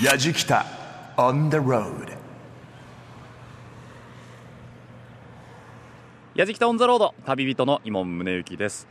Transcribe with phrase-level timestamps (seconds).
[0.00, 0.64] やじきた
[1.18, 2.16] on the road
[6.34, 8.88] やじきたオンザロード旅人の伊門宗行です、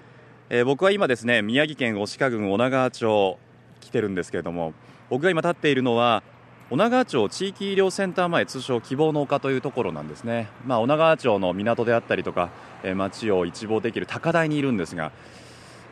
[0.51, 3.39] えー僕は今ですね宮城県押郡女川町
[3.79, 4.73] 来てるんですけれども
[5.09, 6.21] 僕が今立っているのは
[6.69, 12.51] 女川町地域医療センター前通称希望の丘というところなんですね、まあ、女川町の港であったりとか、
[12.83, 15.11] えー街を一望できる高台にいるんですが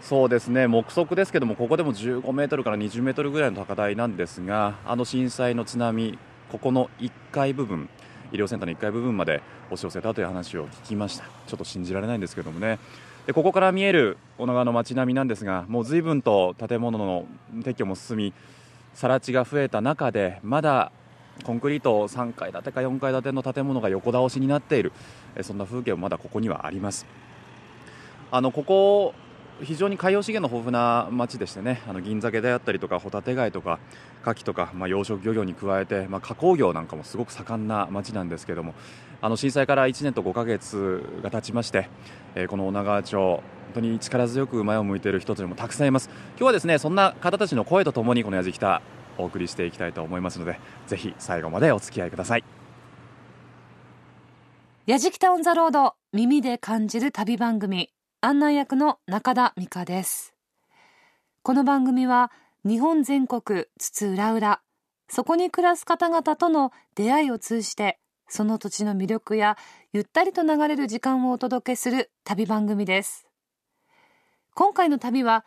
[0.01, 0.67] そうですね。
[0.67, 6.17] 目測ですけどもここでも15メートルから20メートルぐらいの高台なんですがあの震災の津波
[6.51, 7.89] ここの1階部分
[8.31, 11.25] 医療センターの1階部分まで押し寄せたという話を聞きました。
[11.47, 12.79] ちょっと信じられないんですけどもね。
[13.27, 17.25] でここから見える女川の街並みなんですがもう随分と建物の
[17.57, 18.33] 撤去も進み
[18.95, 20.91] 更地が増えた中でまだ
[21.43, 24.91] コンクリート3階建てか4階建ての建物が横倒しになっている。
[25.41, 27.05] そんな風景もまだここにはあります。
[28.31, 29.13] あのここ
[29.61, 33.79] 非常に海洋資源の豊富な町でしてねあの銀鮭であったりとかホタテ貝とか
[34.23, 38.73] 牡蠣とか、まあ、養殖漁業に加えて、まあ、加工業なんかもすごく盛んな町なんですけども
[39.21, 41.89] あの震災から1年と5ヶ月が経ちまして、
[42.35, 43.43] えーこの女川町本
[43.75, 46.09] 当に力強く前を向いている人たちもたくさんいます。
[46.31, 48.81] 今日はですねそんな方たちの声とともにこのやじきた
[49.19, 52.43] お送りしていきたいと思いますのでぜひ最後までお付き合いください。
[54.87, 57.91] やじきたオンザロード耳で感じる旅番組。
[58.21, 60.33] 案内役の中田美香です。
[61.41, 62.33] この番組は
[62.65, 64.61] 日本全国津々浦々
[65.07, 69.57] そこに暮らす方々との出会いを通じてその土地の魅力や
[69.93, 73.25] ゆったりと流れる時間をお届けする旅番組です。
[74.53, 75.45] 今回の旅は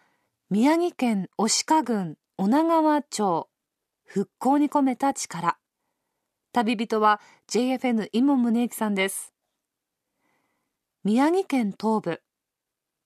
[0.48, 3.50] 宮城県押鹿郡女川町
[4.06, 5.58] 復興に込めた力。
[6.54, 7.20] 旅人は
[7.50, 9.34] JFN 伊門宗行さんです。
[11.04, 12.22] 宮城県東部。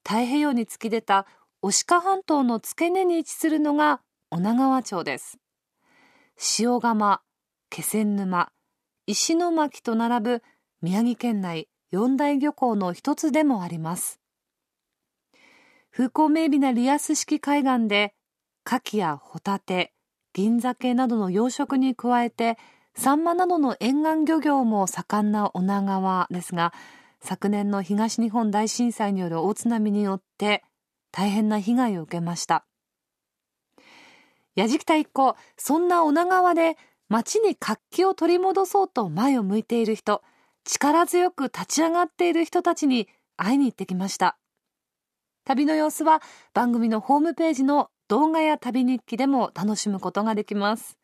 [0.07, 1.27] 太平洋に突き出た
[1.61, 3.99] 押鹿半島の付け根に位置するのが
[4.31, 5.37] 女川町です。
[6.59, 7.19] 塩釜
[7.69, 8.49] 気仙沼
[9.05, 10.43] 石巻と並ぶ
[10.81, 14.21] 宮城県内四大漁港の一つでもあります。
[15.91, 18.13] 風光明媚なリアス式海岸で
[18.65, 19.91] 牡蠣やホタテ
[20.31, 22.57] 銀鮭などの養殖に加えて
[22.95, 26.71] サンマなどの沿岸漁業も盛んな女川ですが
[27.21, 30.63] 昨年の東日本大震災による大津波によって
[31.11, 32.65] 大変な被害を受けました。
[34.55, 36.77] やじきた一行そんな女川で
[37.09, 40.23] 町に活気を取り戻そうと前を向いている人
[40.65, 43.07] 力強く立ち上がっている人たちに
[43.37, 44.37] 会いに行ってきました。
[45.45, 46.21] 旅の様子は
[46.53, 50.97] 番組のホームページの動画や旅日記でも楽しむことができます。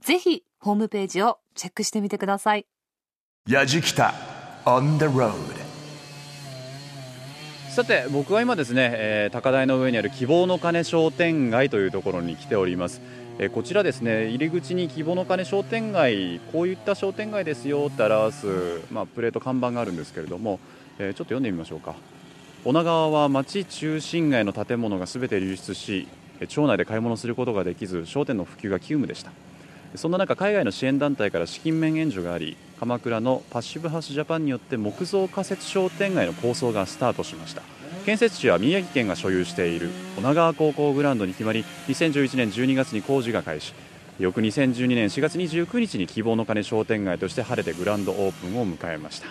[0.00, 2.66] ぜひホームページをチェックしてみてください。
[3.48, 4.14] やじきた
[4.64, 5.59] on the road
[7.70, 13.00] さて僕は今ですね、えー高台の上にある希望の鐘商店街というところに来ております、
[13.38, 20.58] えーこちらですね入り口に希望の鐘商店街こういった商店街ですよって表す、まあ、プレート看板があるんですけれども、
[20.98, 21.94] えーちょっと読んでみましょうか。
[22.64, 26.08] 女川は町中心街の建物が全て流出し
[26.40, 29.30] え町内で買い物することができず商店の普及が急務でした。
[29.96, 37.62] そんな中海外の支援団体から資金面援助があり鎌倉のパッシブハウスジャパンによって木造仮設商店街の構想がスタートしました。
[38.06, 43.74] 建設地は宮城県が所有している女川高校グラウンドに決まり2011年12月に工事が開始。
[44.18, 49.26] 翌2012年4月29日に希望の鐘商店街として晴れてグランドオープンを迎えました。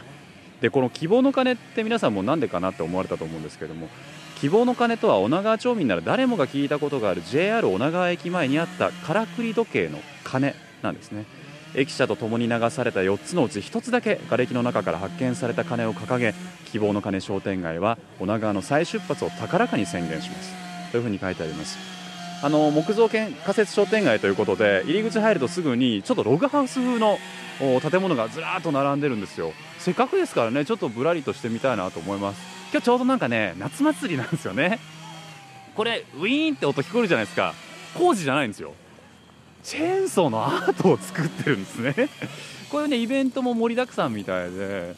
[0.61, 3.87] でこの希望の鐘って皆さんもなんでかなって思われたと思うんですけども
[4.39, 11.25] 希望の鐘とは女川町民なら誰もが聞いたことがある JR 女川駅前にあったからくり時計の鐘なんですね。
[11.75, 16.33] 駅舎とともに流された4つのうち1つだけ瓦礫の中から発見された鐘を掲げ
[16.65, 20.53] 希望の鐘商店街は女川の再出発を高らかに宣言します
[20.91, 21.77] というふうに書いてあります
[22.41, 27.19] あの木造建仮設商店街ということで入り口入るとすぐにちょっとログハウス風の
[27.81, 32.41] 建物がずらっと並んでるんですよせっかくですからねちょっとぶらりとしてみたいなと思います
[32.71, 34.79] 今日ちょうどなんかね夏祭りなんですよね
[35.75, 37.53] これウィーンって音聞こえるじゃないですか
[37.95, 38.73] 工事じゃないんですよ
[39.63, 42.09] チェーンソーのアートを作ってるんですね。
[42.71, 44.95] こういうねイベントも盛りだくさんみたいで。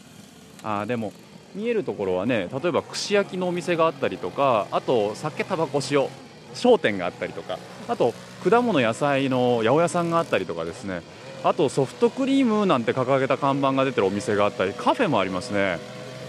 [0.63, 1.11] あーでも
[1.55, 6.07] 見えるところはね例えば串焼きのお店があったりとかあと酒タバコ塩
[6.53, 7.57] 商店があったりとか
[7.89, 8.13] あと
[8.47, 11.01] 果物野菜の八百屋さんがあったりとかですね。
[11.43, 15.79] あとソフトクリームなんて掲げた看板が出てるお店があったりカフェもありますね。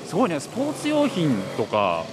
[0.06, 2.05] すごいねスポーツ用品とか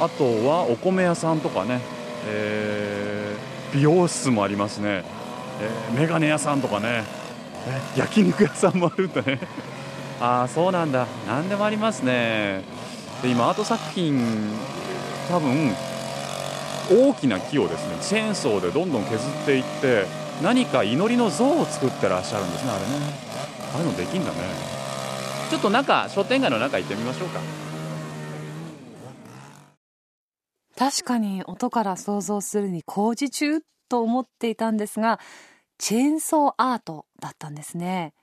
[0.00, 1.80] あとはお米屋さんとかね、
[2.26, 5.04] えー美容室もありますね、
[5.60, 7.04] えー、メガネ屋さんとかね、
[7.96, 9.38] え焼肉屋さんもあるんだね。
[10.20, 11.06] ああそうなんだ。
[11.26, 12.62] 何でもありますね。
[13.22, 14.20] で今アート作品
[15.28, 15.74] 多分
[16.90, 20.06] 大きな木をですねチェーンソーでどんどん削っていって
[20.42, 22.86] 何か祈りの像を作ってらっしゃるんですねあれね。
[23.74, 24.36] ああいうのできんだね。
[25.50, 27.40] ちょっと中商店街の中行ってみましょうか。
[30.78, 35.20] 確かに音から想像するに工事中っと思っていたんですが
[35.78, 38.14] チェーンソーアートだったんですね。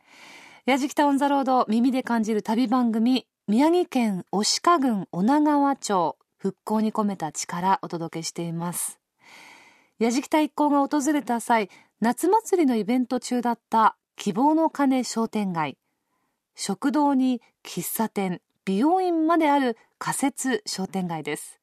[0.65, 8.99] 矢敷タウンザロード耳で感じる旅番組宮城県牡鹿郡女川町復興に込めた力お届けしています。
[9.99, 11.69] 矢敷太一行が訪れた際
[11.99, 15.77] 夏祭りのイベント中だった希望の鐘商店街。
[16.55, 21.59] 食堂に喫茶店美容院まである仮設商店街です。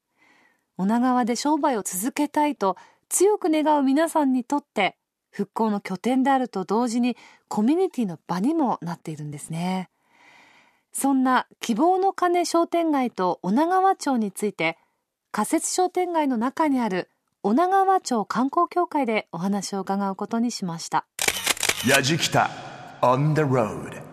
[0.76, 2.76] 女川で商売を続けたいと
[3.10, 4.96] 強く願う皆さんにとって
[5.30, 7.16] 復興の拠点であると同時に
[7.48, 9.90] コミュニティの場にもなっているんですね。
[10.92, 14.78] そんな希望の鐘商店街と女川町について
[15.30, 17.10] 仮設商店街の中にある
[17.42, 21.06] 女川町観光協会でお話を伺うことにしました。
[21.86, 22.50] やじきた
[23.02, 24.09] on the road.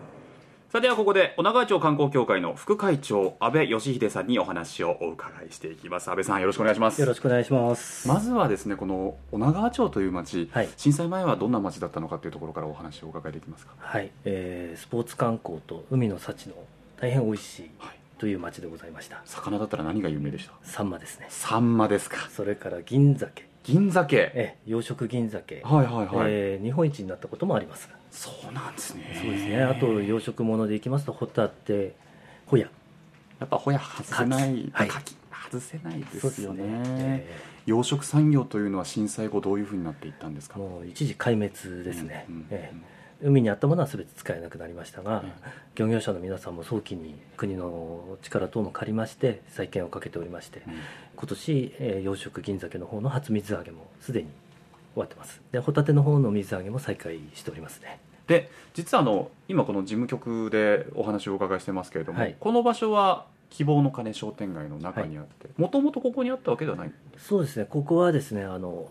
[0.70, 6.10] さあではここで女川町観光協会の副会長安倍義秀さんにお話をお伺いしていきます。
[6.10, 7.00] 安倍さんよろしくお願いします。
[7.00, 8.06] よろしくお願いします。
[8.06, 13.72] まずはですねこの女川町という町、はい震災前はどんな町だったのかというところからお話をお伺いできますか？
[13.78, 16.54] はい、えースポーツ観光と海の幸の
[17.00, 19.22] 大変美味しいはいという町でございました。
[19.24, 20.52] 魚だったら何が有名でした？
[20.64, 21.28] サンマですね。
[21.30, 22.28] サンマですか。
[22.28, 24.32] それから銀鮭、銀鮭。
[24.34, 27.88] えー養殖銀鮭、はいはいはい、えー日本一になったこともあります。
[28.10, 29.18] そうなんですね。
[29.22, 29.62] そうですね。
[29.62, 31.94] あと養殖物でいきますとホタテ、
[32.46, 32.68] ホヤ、
[33.38, 34.88] やっぱホヤ外せないはい。
[34.88, 35.14] カキ
[35.50, 36.64] 外せないですすよね。
[36.66, 40.58] え養殖産業というのは震災後どういうふうになっていったんですーか？
[40.58, 42.24] もう一時壊滅ですね。
[42.28, 45.32] うんうんえー海にあったものは全て使えなくなりましたが、うん
[45.74, 50.74] 漁業者の皆さんも早期に国の力等も借りまして再建をかけておりまして、うん。
[51.16, 54.28] 今年、えー養殖銀鮭の方の初水揚げもすでに
[54.98, 55.40] 終わってます。
[55.52, 58.00] でホタテの方の水揚げも再開しておりますね。
[58.26, 62.36] で実はあの今この事務局でお話をお伺いしてますけれども、はい。
[62.38, 67.66] この場所は希望の鐘商店街の中にあってもともとここにあったわけではないそうですね。
[67.68, 68.86] ここはですねあの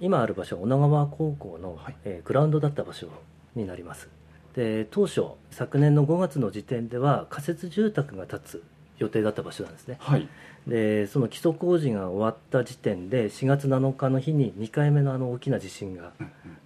[0.00, 1.96] 今ある場所は女川高校の、はい。
[2.04, 3.08] えーグラウンドだった場所
[3.54, 4.08] になります。
[4.54, 8.64] で当初昨年の5月の時点では仮設住宅が建つ
[8.98, 9.96] 予定だった場所なんですね。
[10.00, 10.28] はい
[10.66, 16.12] でその基礎工事が終わった時点で4月7日の日に2回目のあの大きな地震が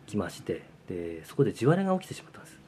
[0.07, 2.59] 来ましてでそこで地割れが起きてしまったんです。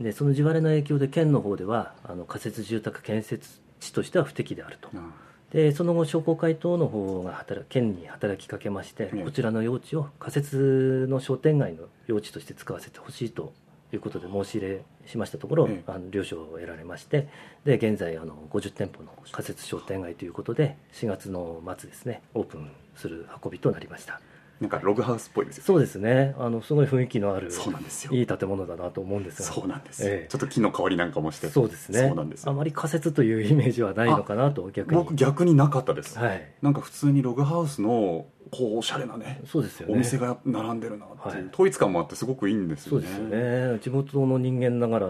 [0.00, 4.90] でその地割れの影響で県の方ではあの仮設住宅建設地としては不適であると。
[4.94, 9.24] あでその後商工会等の方が働県に働きかけまして、ええ。
[9.24, 13.52] こちらの用地を仮設の商店街の用地として使わせてほしいと
[13.96, 15.82] いうことで申し入れしましたところ、ええ。
[15.86, 17.28] あの了承を得られまして
[17.64, 24.20] で現在あの50店舗の仮設商店街ということで4月の末ですねオープンする運びとなりました
[24.60, 26.34] なんかログハウスっぽいですよそうですね。
[26.38, 28.12] あのすごい雰囲気のあるそうなんですよ。
[28.12, 30.28] いい建物だなと思うんですがそうなんですよ、ええ。
[30.30, 32.00] ちょっと木の香りなんかもしてそうですね。
[32.00, 32.52] そうなんですよ。
[32.52, 34.96] あまり仮設というイメージはないのかなと逆に。
[34.96, 36.42] 僕逆になかったです、はい。
[36.62, 39.94] なんか普通にログハウスのこうおしゃれなねそうですよね。
[39.94, 41.48] お店が並んでるなっていう、はい。
[41.52, 43.06] 統一感もあってすごくいいんですよね。
[43.06, 43.78] そうですよね。
[43.80, 45.06] 地元の人間ながら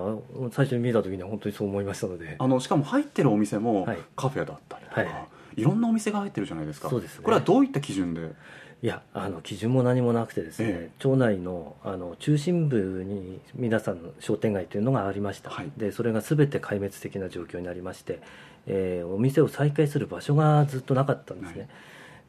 [0.50, 2.34] 最初に見た時には本当にそう思いましたので。
[2.38, 3.98] あのしかも入ってるお店もはい。
[4.16, 5.60] カフェだったりとか、はい。
[5.60, 6.90] い、ろんなお店が入ってるじゃないですか。
[6.90, 7.24] そうですね。
[7.24, 8.32] これはどういった基準で
[8.86, 10.90] いやあの基準も何もなくてですね、ええ。
[11.00, 15.72] 町内のあの中心部に皆さんの商店街というのがありました、はい。
[15.76, 18.20] でそれが全て壊滅的な状況になりまして、
[18.68, 21.68] えーお店を再開する場所がずっとなかったんですね、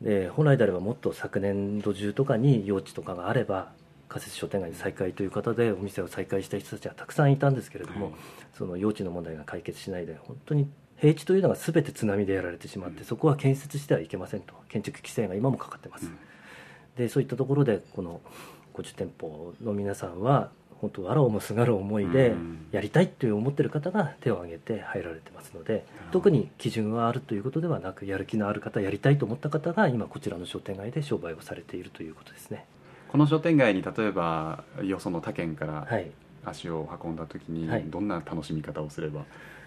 [0.01, 3.71] で本来であればもっと昨年度中とかに用地とかがあれば
[4.09, 8.15] 仮設商店街に再開という方でお店を再開した人たちはたくさんいたんですけれども、はい。
[8.57, 13.05] その用地の問題が解決しないで本当に平地というのが全て津波でやられてしまって、うん。
[13.05, 14.55] そこは建設してはいけませんと。
[14.69, 16.17] 建築規制が今もかかってます、うん
[16.97, 18.21] でそういったところでこの
[18.73, 20.49] 50店舗の皆さんは
[20.81, 22.67] 本当あらをもすがる思いでうん。
[22.71, 32.65] やりたいという思ってる方が手を挙げて入られてますので特に基準があるということではなくやる気のある方やりたいと思った方が今こちらの商店街で商売をされているということですね。
[33.09, 36.11] この商店街に例えばよその他県からはい。
[36.45, 37.83] 足を運んだ時にはい。
[37.87, 39.23] どんな楽しみ方をすればい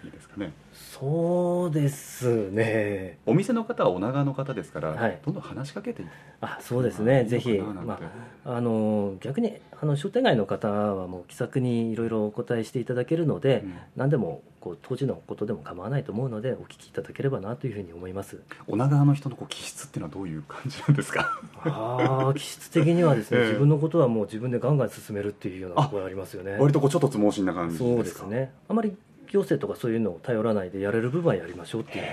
[0.09, 3.17] いですかね、そうですね。
[3.25, 5.19] お店の方は女川の方ですから、はい。
[5.25, 6.03] どんどん話しかけて
[6.41, 7.99] あそうですね、いいぜひ、ま
[8.45, 13.73] あ、あの逆にあの商店街の方はもう気さくにいろいろお答えしていただけるので、うん。
[13.95, 18.39] 何でもこう当時のことでも構わないと思うのでお聞きいただければなというふうに思います。
[18.67, 21.39] 女川の人のこう気質っていうのはどういう感じなんですか？
[21.63, 23.45] ああ気質的にはですね、 ええ。
[23.47, 26.57] 自分のことはもう自分でガンガン進めるっていうようなところがありますよね。
[26.59, 27.89] 割とこうちょっとつ盲信な感じですか？
[27.95, 28.51] そうですね。
[28.69, 28.95] あまり
[29.31, 32.05] 行政とかそういうのを頼らないでやれる部分はやりましょうっていう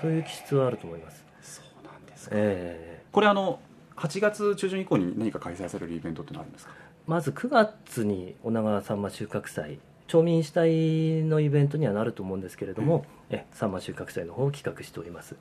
[0.00, 1.24] そういう気質はあると思います。
[1.42, 2.30] そうなんですか。
[2.36, 3.60] えこれあの
[3.96, 6.72] 8月中旬以降に何か開催されるイベントってのはあるんですか？
[6.76, 15.34] えまず9月に女川さんま収穫祭町民主体のイベントにはなると思うんですけれども、えさんま収穫祭の方を企画しております。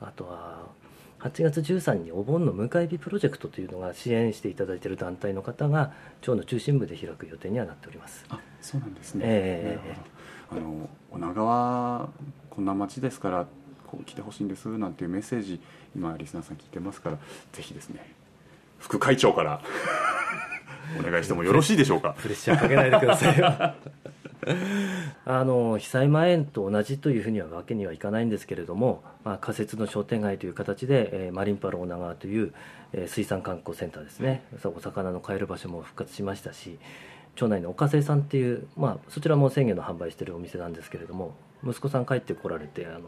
[0.00, 0.68] あとは
[1.20, 5.92] 8月13日にお盆の迎え火プロジェクトというのが支援していただいている団体の方が
[6.22, 8.24] 町の中心部で開く予定にはなっております。
[8.30, 9.78] あそうなんですね、え。
[9.84, 10.19] なるほど
[10.50, 12.08] あの女川
[12.50, 13.46] こんな町ですから
[13.86, 15.60] こう来てほしいんですなんていうメッセージ
[15.94, 17.18] 今リスナーさん聞いてますから
[17.52, 18.04] ぜひですね
[18.78, 19.60] 副会長から
[20.98, 22.16] お願いしてもよろしいでしょうか。
[22.18, 23.46] プレッシャーかけないでくださいよ。
[25.26, 32.52] あの被災前と同じというふうにはわけにはいかないんですけれども、まあ、仮設の商店街という形で、えーマリンパロ女川という、
[32.92, 34.42] えー水産観光センターですね。
[34.64, 36.78] お魚の買える場所も復活しましたし
[37.40, 43.00] 町内のおかせさんっていう、まあ、そちらも鮮魚の販売しているお店なんですけれども息子さん帰ってこられてあの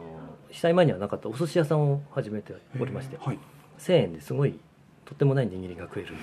[0.49, 3.37] 被災前にはなかったお寿司屋さんを始めておりましてはい。
[3.77, 4.59] 1000円ですごい
[5.05, 6.15] とってもない握りが食える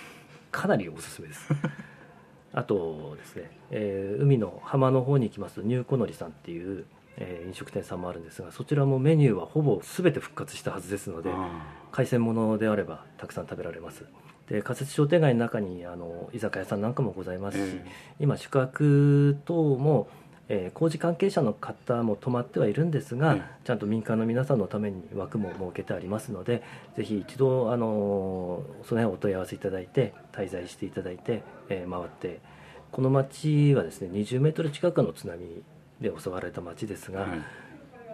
[0.50, 1.52] かなりおすすめです。
[2.54, 6.86] あとですね、えー海の浜の方に行きますとニューコノリさんっていう、
[7.18, 11.50] えー飲食店さんもあるんですがそちらもメニューはほぼ全て復活したはずですのであ
[11.92, 14.04] 海鮮物であればたくさん食べられます
[14.50, 17.86] で仮設商店街の中にあの居酒屋さんなんかもございますし、え
[18.18, 20.08] 今宿泊等も、
[20.48, 23.42] えー工事関係者の方も泊まってはいるんですが、ええ。
[23.64, 26.62] ちゃんと民間の皆さんのために枠も設けてありますので
[26.96, 32.40] ぜひ一度あのその辺お問い合わせいただいて滞在していただいて、えー回って
[32.90, 35.62] この町はですね20メートル近くの津波
[36.00, 37.28] で襲われた町ですが、はい。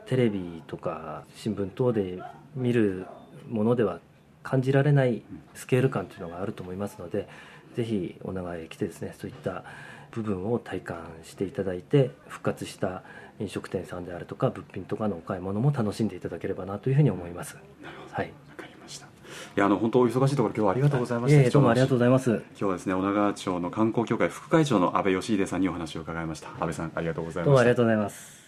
[0.07, 2.19] テレビとか新聞等で
[2.57, 3.07] 見る
[3.49, 4.01] ものでは
[4.45, 5.23] 感じられない
[5.55, 7.27] スケール感というのがあると思いますので
[7.75, 9.65] ぜひお長へ来てですねそういった
[10.13, 13.03] 部分を体感していただいて復活した
[13.41, 17.57] 飲食店さんであるとか物品とかのお買い物も楽しんでいただければなというふうに思います。
[18.13, 19.07] はい、わかりました。
[19.07, 19.09] い
[19.57, 21.37] やあの本当お忙しいところ今日はありがとうございました。
[21.37, 22.31] いえいえどうもありがとうございます。
[22.31, 26.51] 今日はですね女川町の観光協会副会長の安倍義秀さんにお話を伺いました。
[26.51, 27.45] 安倍さんありがとうございました。
[27.47, 28.45] どうもありがとうございます。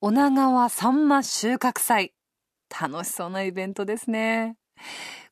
[0.00, 2.12] 女川さんま収穫祭。
[2.80, 4.56] 楽しそうなイベントですね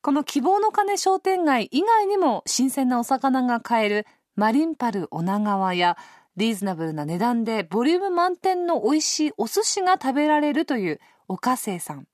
[0.01, 5.97] この希望の鐘商店街以外にも新鮮なお魚が買えるマリンパル女川や
[6.35, 12.07] リーズナブルな値段でボリューム満点の美味しいお寿司が食べられるというおかせいさん。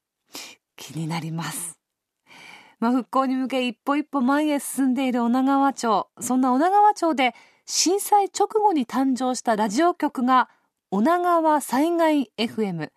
[0.75, 1.79] 気になります。
[2.79, 6.07] まあ、復興に向け一歩一歩前へ進んでいる女川町。
[6.19, 7.33] そんな女川町で
[7.65, 10.49] 震災直後に誕生したラジオ局が
[10.91, 12.89] 女川災害 FM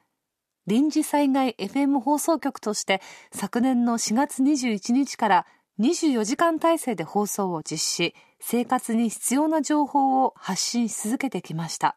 [0.67, 3.01] 臨時災害 FM 放送局として
[3.33, 5.47] 昨年の4月21日から
[5.81, 11.97] 24時間体制で放送を実施生活に必要な情報を発信し続けてきました。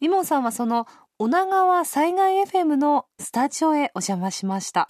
[0.00, 0.86] イモンさんはその
[1.18, 4.86] 女川災害 FM のスタジオへお邪魔しました。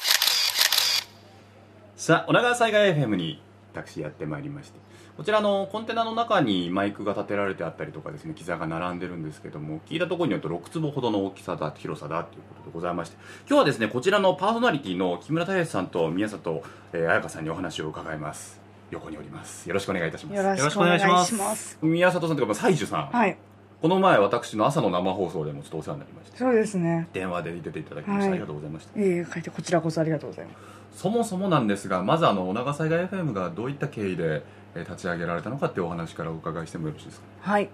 [1.96, 3.40] さあ女川災害 FM に
[3.72, 4.81] 私やってまいりまして
[5.16, 13.16] こちらのコンテナの中にマイクが立てられてあったりとかですね機材が並んでるんですけども聞いたところによると6坪ほどの大きさだ広さだということでございまして。
[13.46, 16.62] 今日はですねこちらのパーソナリティの木村太一さんと宮里、
[16.94, 18.60] えー、彩香さんにお話を伺います。
[18.90, 19.68] 横におります。
[19.68, 20.36] よろしくお願いいたします。
[20.36, 21.78] よろしくお願いします。
[21.82, 23.36] 宮里さんというか西樹さん、はい、
[23.82, 27.08] この前私の朝の生放送でもちょっとお世話になりましてそうですね。
[27.12, 28.30] 電話で出ていただきまして、はい。
[28.32, 28.98] ありがとうございました。
[28.98, 31.00] いえいえ、書いてこちらこそありがとうございます。
[31.02, 37.26] そもそもなんですがまずあの女川災害 FM がどういった経緯でえー立ち上げられたのかっていうお話からお伺いしてもよろしいですか？
[37.40, 37.68] はい。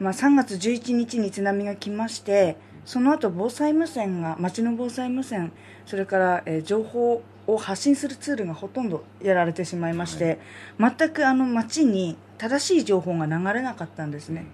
[0.00, 5.52] 今3月11日に津波が来まして、その後防災無線が町の防災無線、
[5.86, 10.38] それから、えー情報を発信するツールがほとんどやられてしまいまして、
[10.78, 14.46] 全くあの町に正しい情報が流れなかったんですね。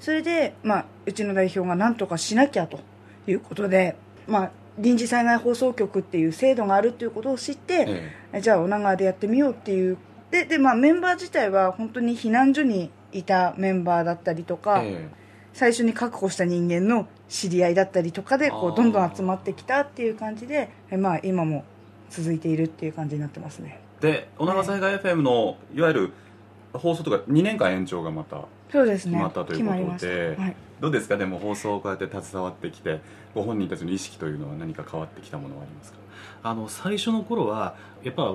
[0.00, 2.80] それで、まあ、うちの代表が何とかしなきゃと
[3.26, 9.96] いうことで、まあ、臨時災害放送局っていう制度があるということを知って、ええじゃあ女川でやってみようっていう
[10.30, 15.08] でで、まあ、メンバー自体は本当に避難所にいたメンバーだったりとえか、え
[15.52, 21.64] 最初に確保した人間の知り合いだったりとかでこうどんどん集まってきたっていう感じで、えまあ、今も
[22.10, 23.80] 続いているっていう感じになってますね。
[24.02, 26.12] えで女川災害 FM のいわゆる
[26.74, 29.12] 放送とか2年間延長がまたそうですね。
[29.12, 30.42] 決まったということで決まりました。
[30.42, 31.16] はい、どうですか？
[31.16, 33.00] でも放送をこうやって携わってきて
[33.34, 35.98] ご本人たちの意識というのは何か変わってきたものはありますか？
[36.42, 38.34] あの最初の頃はやっぱ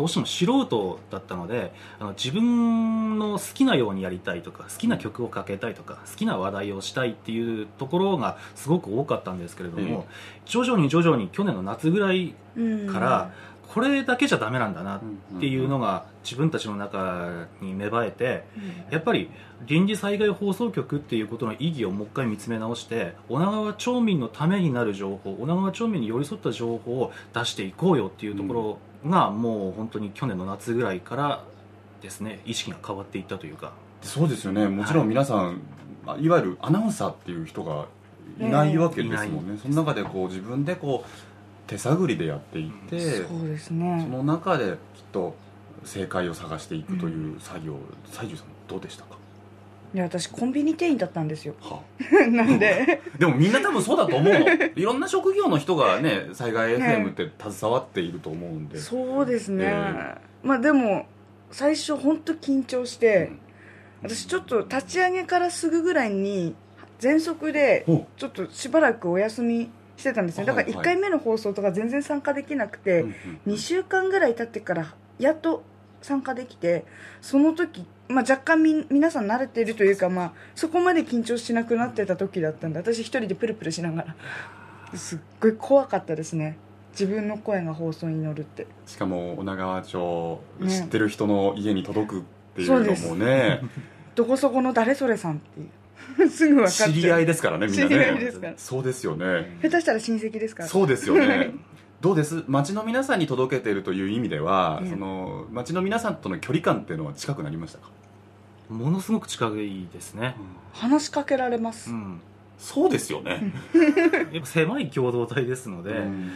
[0.00, 10.06] どうしても素人だったのであの自分の好きなようにやりたいとか好きな曲をかけたいとか好きな話題をしたいっていうところがすごく多かったんですけれども、
[10.46, 12.86] 徐々に徐々に去年の夏ぐらいうん。
[12.90, 13.32] から
[13.72, 15.00] これだけじゃダメなんだなっ
[15.38, 18.44] ていうのが自分たちの中に芽生えて
[18.90, 19.30] やっぱり
[19.66, 31.44] 臨時災害放送局っていうことの意義をもう一回見つめ直して女川町民のためになる情報女川町民に寄り添った情報を出していこうよっていうところがもう本当に去年の夏ぐらいから
[32.02, 33.72] ですね意識が変わっていったというか。
[34.02, 34.66] そうですよね。
[34.66, 35.60] もちろん皆さん、
[36.18, 37.86] い、わゆるアナウンサーっていう人が
[38.38, 41.10] いないわけですもんね、その中でこう自分でこう
[41.66, 45.34] 手探りでやっていって、そうですそねの中できっと
[45.84, 47.76] 正解を探していくという作業、
[48.06, 49.18] 西条さんどうでしたか、
[49.92, 51.54] いや私コンビニ店員だったんですよ。
[51.60, 51.82] は
[52.30, 53.00] なんで。
[53.18, 54.32] でもみんな多分そうだと思う。
[54.32, 54.40] の
[54.76, 61.06] いろんな職業の人がね災害 FM って携わっていると思うんで、そうですね、えまあでも
[61.50, 63.30] 最初本当緊張して、
[64.02, 64.08] うん。
[64.08, 66.54] 私ちょっと立ち上げからすぐぐらいに
[67.00, 70.44] 喘息でほちょっとしばらくお休みしてたんですね。
[70.44, 70.74] だからはい。
[70.74, 73.14] はい1回目の放送とか全然参加できなくて、うん
[73.48, 75.64] 2週間ぐらい経ってからやっと
[76.00, 76.84] 参加できて
[77.20, 86.58] その時、まあ、若干み皆さん慣れてるというか、まあ、そこまで緊張しなくなってた時だったんで私一人でプルプルしながらすっごい怖かったですね。
[86.92, 88.66] 自分の声が放送に乗るって。
[88.86, 92.22] しかも女川町ね知ってる人の家に届くっ
[92.56, 93.60] ていうのもね。
[94.16, 95.68] どこそこの誰それさんっていう。
[96.28, 97.88] すぐ分かっ知り合いですからねみんなね。
[97.88, 98.52] 知り合いですから。
[98.56, 99.58] そうですよね。
[99.62, 100.68] 下手したら親戚ですから。
[100.68, 101.52] そうですよね
[102.00, 102.44] どうです？
[102.46, 104.90] 町の皆さんに届けているという意味では、ええ。
[104.90, 107.90] その町の皆さんとの距離感っていうのは近くなりましたか、
[108.70, 110.34] ものすごく近いですね、
[110.72, 112.20] 話しかけられます、うん、
[112.58, 113.52] そうですよね、
[114.32, 116.30] やっぱ狭い共同体ですので、うん。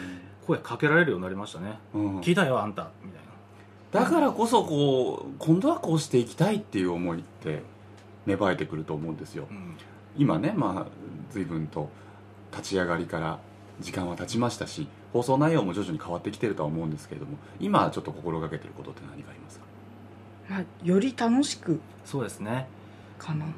[0.46, 2.20] 声かけられるようになりましたね、うん。
[2.20, 2.90] 聞いたよあんた。
[3.02, 4.04] みたいな。
[4.06, 7.62] だからこそこう今度はこうしていきたいっていう思いって
[8.26, 9.46] 芽生えてくると思うんですよ。
[9.50, 9.76] うん。
[10.16, 10.90] 今ねまあ
[11.30, 11.88] 随分と
[12.52, 13.38] 立ち上がりから
[13.80, 19.64] 時間は経ちましたし放送内容も徐々に変わってきてるとは思うんですけれども今ちょっと心がけてることって何かありますか？
[20.48, 22.66] まあ、より楽しくそうですね。
[23.18, 23.46] かな。
[23.46, 23.52] や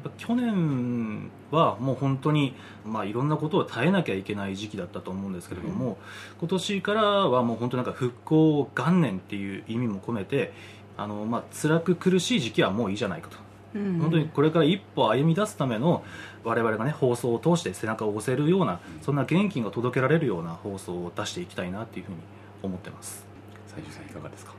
[0.00, 2.54] っぱ去年はもう本当に、
[2.86, 5.98] まあ、いろんなことを耐えなきゃいけない時期だったと思うんですけれども、
[6.40, 10.54] 今年からはもう本当なんか復興元年っていう意味も込めて
[10.96, 13.36] あの、まあ辛く苦しい時期はもういいじゃないかと、
[13.74, 13.98] うん。
[14.00, 16.04] 本当にこれから一歩歩み出すための
[16.44, 22.18] 我々がね放送を通して背中を押せるようなそんな元気が届けられるような放送を出していきたいなっていうふうに
[22.62, 23.26] 思ってます。
[23.68, 24.54] 西条さんいかがですか、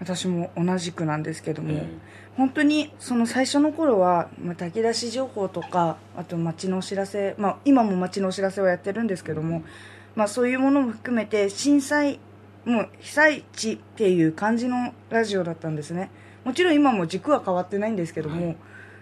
[0.00, 1.88] 私も同じくなんですけども、え
[2.36, 9.62] 本当にその最初の頃はまあ炊き出し情報とかあと街のお知らせ、まあ、今も街のお知らせをやってるんですけども、
[10.14, 12.20] まあ、そういうものも含めて震災
[12.64, 16.10] もう被災地っていう感じのラジオだったんですね
[16.44, 18.56] もちろん今も軸は変わってないんですけども、はい。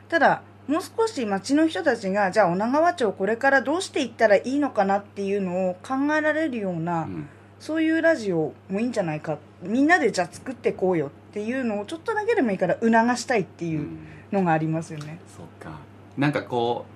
[0.09, 7.29] ただもう少し街の人たちがじゃあ女川町これからどうしていったらいいのかなっていうのを考えられるような、うん。
[7.59, 9.38] そういうラジオもいいんじゃないか。
[9.62, 13.87] みんなでじゃあ作ってこうよっていうのをちょっとだけでもいいから促したいっていう
[14.33, 15.79] のがありますよね、そっか。
[16.16, 16.87] なんかこ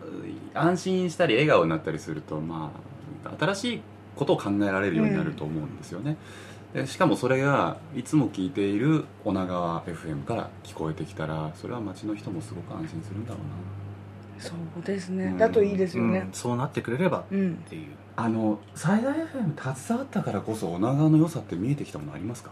[0.55, 2.73] う安心したり笑顔になったりするとま
[3.25, 3.81] あ新しい
[4.17, 6.17] ことを考えられるようになると思うんですよね、
[6.75, 13.39] でしかもそれがいつも聞いている女川 FM から聞こえてきたらそれは街の人もすごく安心するんだろう
[14.41, 15.39] そうですね、うん。
[15.39, 16.19] だといいですよね。
[16.19, 17.91] うん、そうなってくれればっうん、ていう。
[18.17, 22.51] なあの最大 FM 携わったからこそ女川の良さって見えてきたものありますか？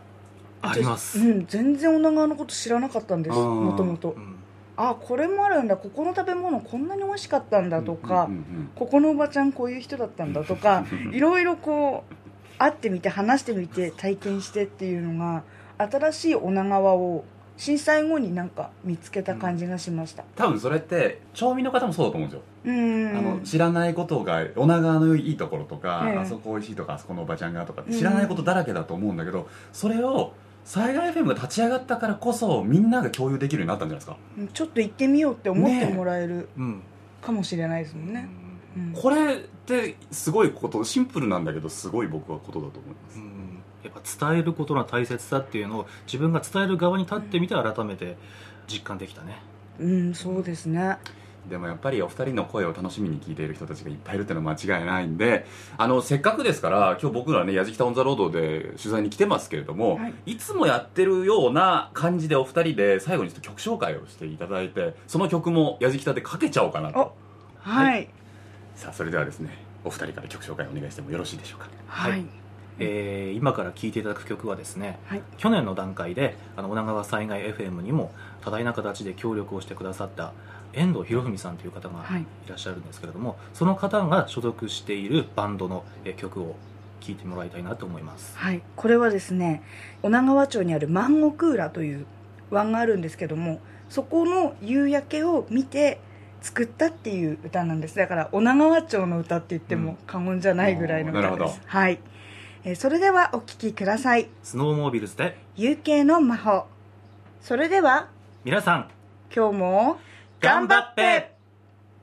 [0.63, 4.11] あります、うん、全然女川のこと知らなかったんですもともと。
[4.11, 4.37] うん。
[4.77, 5.77] あこれもあるんだ。
[5.77, 8.71] ここの食べ物こんなに美味しかったんだとか、うんうん。
[8.77, 12.15] ここのおばちゃんこういう人だったんだとか いろいろこう
[12.59, 15.43] 会ってみて話してみて体験してっていうのが
[15.79, 17.25] 新しい女川を
[17.57, 20.25] 震災後になんか見つけた感じがしました。
[20.37, 23.17] 多分それって町民の方もそうだと思うんですよ、うん。
[23.17, 30.33] あの知らないことが女川のいいところとか、ええあそこ美味しいとかあそこのおばちゃんがとかって知らないことだらけだと思うんだけど、それを
[30.65, 36.83] 災害 FM が立ち上がったからこそみんなが共有できるようになったんじゃないですか、ちょっと行ってみようって思ってもらえるうん
[37.21, 38.29] かもしれないですもんね、
[38.77, 38.93] うん。
[38.93, 43.63] これってすごいことシンプルなんだけどすごい僕はことだと思います、うん。
[43.85, 48.17] やっぱ伝えることの大切さっていうのを自分が伝える側に立ってみて改めて
[48.69, 49.41] 実感できたね、
[49.79, 50.99] うん、そうですね。
[51.49, 55.45] でもやっぱりお二人の声を楽しみに聞いている人たちがいっぱいいるっていうのは間違いないんで
[55.77, 60.15] あのせっかくですから今日僕らね「やじきた on the road」で取材に来てますけれども、はい。
[60.27, 67.17] い、つもやってるような感じでお二人で最後にちょっと曲紹介をしていただいてその曲も「やじきた」でかけちゃおうかなと。
[67.59, 68.09] はい
[68.77, 69.51] さあそれではですね
[69.85, 71.69] お二人から曲紹介お願いしてもよろしいでしょうか？
[71.87, 72.25] はい。
[72.79, 75.23] えー今から聴いていただく曲はですね、はい。
[75.37, 80.33] 去年の段階であの女川災害 FM にも多大な形で協力をしてくださった
[80.73, 82.23] 遠藤博文さんという方がはい。
[82.23, 86.57] いらっしゃるんですけれども、その方が所属しているバンドのえー曲を
[87.01, 88.39] 聴いてもらいたいなと思います。
[88.39, 89.63] はい、これはですね
[90.03, 92.07] 女川町にあるマンゴクーラという
[92.51, 93.59] 湾があるんですけども
[93.89, 95.99] そこの夕焼けを見て
[96.43, 97.97] 作ったっていう歌なんです。
[97.97, 101.99] だから女川町の歌って言っても過言じゃないぐらいの歌です、はい、
[102.65, 104.29] えーそれではお聴きください。
[104.43, 106.67] スノーモービルズで「夕景の魔法」
[107.41, 108.09] それでは
[108.45, 108.91] 皆さん。
[109.35, 109.99] 今日も
[110.41, 111.33] 頑張って。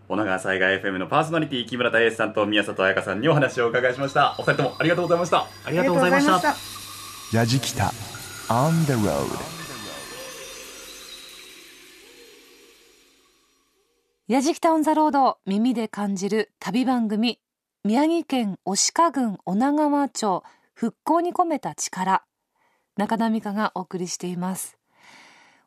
[0.09, 7.93] 女川災害 FM のパーソナリティ木村太英さんと宮里彩香さんにお話をお伺いしましたお二人ともありがとうございましたありがとうございましたありがとうございましたやじきた
[8.49, 9.58] On the road
[14.29, 17.39] やじきたオンザロード耳で感じる旅番組
[17.83, 20.43] 宮城県牡鹿郡女川町
[20.75, 22.23] 復興に込めた力
[22.95, 24.77] 中田美香がお送りしています。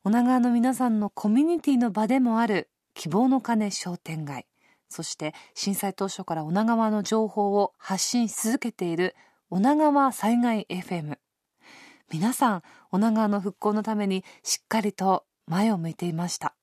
[0.05, 4.47] 女川の皆さんのコミュニティの場でもある希望の鐘商店街
[4.89, 9.17] そして震災当初から女川の情報を発信し続けている
[9.51, 11.19] 女川災害 FM
[12.13, 16.55] 皆さん女川の復興のためにしっかりと前を向いていました。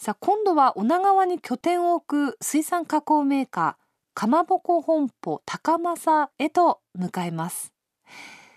[0.00, 3.84] さあ今度は女川に拠点を置く水産加工メーカー
[4.14, 7.72] かまぼこ本舗高政へと向かいます。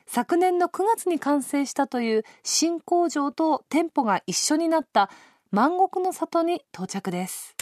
[0.06, 5.10] 昨年の9月に完成したという新工場と店舗が一緒になった
[5.50, 7.56] 万国の里に到着です。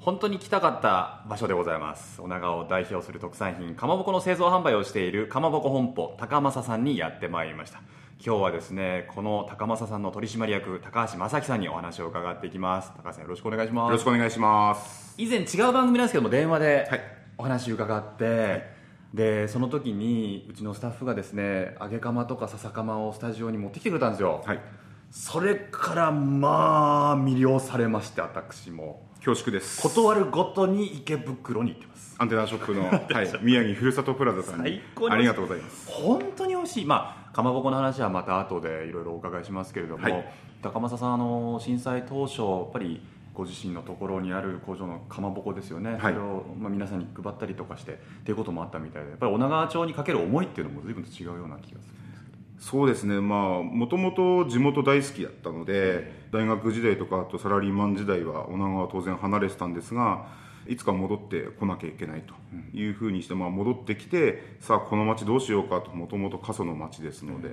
[0.00, 2.20] 本当に来たかった場所でございます。
[2.20, 7.80] 女川を代表する特産品かまぼこの製造販売をしているかまぼこ本舗高政さんにやってまいりました。
[8.24, 15.14] 今日はですねこの高政さんの取締役高橋正樹さんにお話を伺っていきます高橋さんよろしくお願いしますよろしくお願いします。
[15.18, 17.00] 以前違う番組なんですけども電話ではい
[17.38, 18.62] お話伺って、
[19.12, 24.60] でその時にうちのスタッフがですね揚げ釜とか笹釜をスタジオに持ってきてくれたんですよ、はい。
[25.10, 29.82] それからまあ魅了されまして私も恐縮です。
[29.82, 35.90] 断るごとに池袋に行ってますアンテナショップの、はい、宮城ふるさとプラザさんにありがとうございます。
[35.92, 40.32] 本当に美味しいまあかまぼこの話はまた後でいろいろお伺いしますけれども、はい。
[40.62, 43.02] 高政さんあの震災当初やっぱり
[43.34, 46.00] ご自身のところにある工場のかまぼこですよね、はい。
[46.00, 51.94] それを、まあ、皆さんに配ったりとかしてっていうこともあったみたいでやっぱり女川町にかける思いっていうのも随分と違うような気がする
[52.58, 60.26] そうですね、まあ、もともと地元大好きだったので、大学時代とか、あとサラリーマン時代は女川は当然離れてたんですが、
[60.68, 62.34] いつか戻ってこなきゃいけないと
[62.76, 67.50] いうふうにして、まあ、戻ってきて、さあ、この町どうしようかと、もともと過疎の町ですので、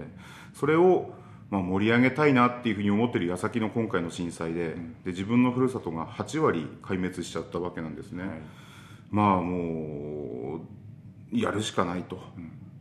[0.54, 1.14] それを、
[1.50, 8.24] まあ、盛り上げたいなっていうふうに思ってる矢先の今回の震災で、で自分のふるさとが8割壊滅しちゃったわけなんですね。
[9.12, 10.62] まあも
[11.32, 12.20] うやるしかないと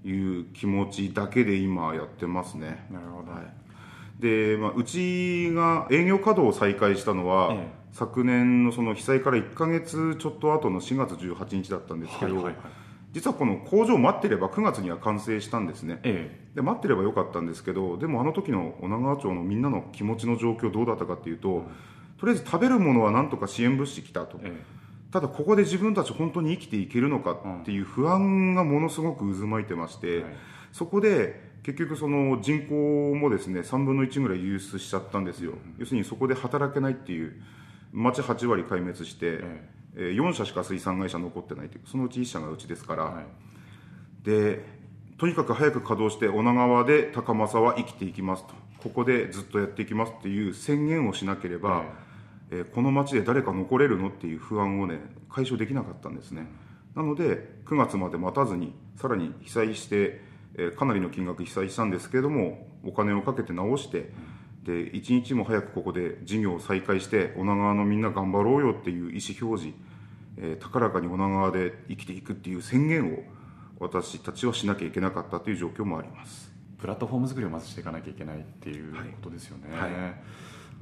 [0.05, 2.87] いう気持ちだけで今やってますね。
[2.90, 3.33] なるほど、
[4.21, 12.62] で、まあ、うちが営業稼働を再開したのは、ええ昨年のその被災から1か月ちょっと後の4月18日だったんですけど、はいはいはい。
[13.12, 16.00] 実はこの工場を待ってれば9月には完成したんですね。
[16.02, 21.64] えで待ってればよかったんですけどでもあの時の女川町のみんなの気持ちの状況どうだったかっていうと、
[22.18, 24.83] とりあえず食べるものはなんとか支援物資来たと、ええ。
[25.12, 30.33] ただここで自分たち本当に生きていけるのかっていう不安がものすごく渦巻いてまして、はい。
[30.72, 32.74] そこで結局その人口
[33.14, 37.35] もですね3分の1ぐらい流出しちゃったんですよ、要するにそこで働けないっていう
[37.92, 40.00] 町8割壊滅して、ええ。
[40.00, 43.24] ー4社しか水産会社残ってないというそのうち1社がうちですから、はい。
[44.24, 44.64] で
[45.18, 48.55] とにかく早く稼働して女川で高政は生きていきますと。
[48.83, 51.85] ここでずっとやっていきますっていう宣言をしなければ、
[52.50, 54.98] えーこの町で誰か残れるのっていう不安をね
[55.31, 56.46] 解消できなかったんですね。
[56.94, 60.20] なので9月まで待たずにさらに被災して、
[60.55, 64.11] えーかなりの金額被災したんですけれどもお金をかけて直して、
[64.64, 69.79] で一日も早くここで事業を再開して女川のみんな頑張ろうよっていう意思表示、
[70.37, 73.18] えー高らかに女川で生きていくっていう宣言を
[73.81, 76.53] 私たちはしなきゃいけなかったという状況もあります。
[76.79, 79.90] プラットフォーム作りをまずしていかなきゃいけないっていうことですよね、はい。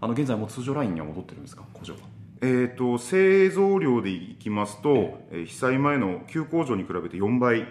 [0.03, 1.63] あの現在もう通常ラインには戻ってるんですか？
[1.73, 2.01] 工場は。
[2.43, 7.67] えー、と製造量でいきますと、えー被災前の旧工場に比べて4倍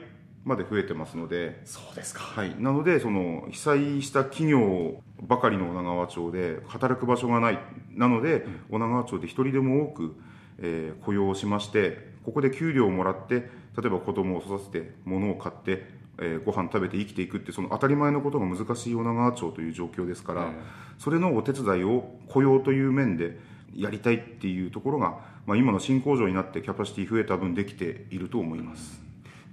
[0.46, 2.22] まで増えてますので、そうですか。
[2.22, 7.60] はい、なのでその被災した企業ばかりの女川町で働く場所がない。
[7.92, 10.16] なので、女川町で一人でも多く、
[10.60, 15.86] えー雇用をしましてここで給料をもらって例えば子供を育てて物を買って、
[16.18, 20.90] えーご飯食べて生きていくってその当たり前のことが難しい女川町という状況ですから、え。
[20.98, 23.40] それのお手伝いを雇用という面で
[23.76, 29.09] やりたいっていうところが、まあ、今の新工場になってキャパシティ増えた分できていると思います。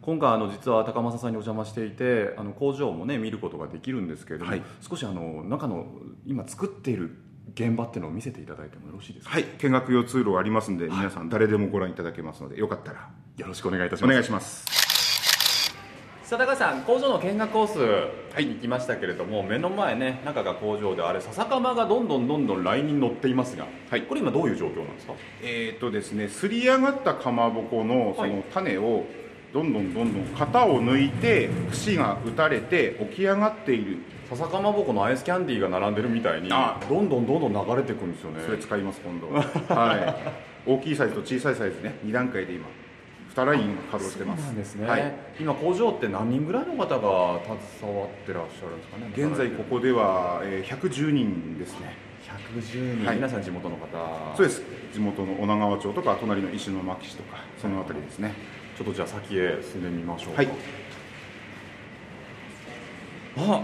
[0.07, 4.63] 今回あの実は高政さんにお邪魔していてあの工場もね見ることができるんですけれども、はい。
[4.81, 5.87] 少しあの中の
[6.25, 7.17] 今作っている
[7.55, 14.11] 現場っていうのを見せていただいてもよろしいですか、はい、見学用通路がありますんで、皆さん誰でもご覧いただけますので、よかったらよろしくお願いいたします。
[14.11, 14.65] お願いします。
[16.23, 17.69] さあ高橋さん工場の見学コー
[18.39, 24.03] スに行きましたけれども、目の前ね中が工場であれ笹かまがどんどんどんどんラインに乗っていますが、はい。
[24.03, 25.15] これ今どういう状況なんですか？
[25.43, 28.31] えーとですね、すり上がったかまぼこのそはい。
[28.31, 29.05] の種を
[29.57, 33.97] どんどんどんどん型を抜いて串が打たれて起き上がっている。
[34.29, 38.43] 笹かまぼこのアイスキャンディーが並んでるみたいにあどんどんどんどん流れていくんですよね。
[38.45, 40.17] それ使います今度は。
[40.67, 40.71] い。
[40.71, 41.99] 大きいサイズと小さいサイズね。
[42.05, 42.67] 2段階で今
[43.35, 44.43] 2ライン稼働してます。
[44.43, 47.41] そうなんですね、はい、今工場って何人ぐらいの方が
[47.81, 51.97] 携わってらっしゃるんですかね現在ここでは、えー110人ですね。
[52.59, 53.17] 110人、はい。
[53.17, 54.37] 皆さん地元の方。
[54.37, 54.63] そうです。
[54.97, 58.35] 地元の女川町とか隣の石巻市とかその辺りですね
[58.77, 60.43] ちょっとじゃあ先へ進んでみましょうか。
[60.43, 60.49] はい。
[63.39, 63.63] あ